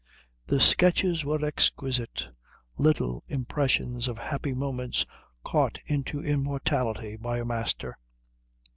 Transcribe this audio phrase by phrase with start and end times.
[0.47, 2.27] The sketches were exquisite;
[2.75, 5.05] little impressions of happy moments
[5.45, 7.99] caught into immortality by a master.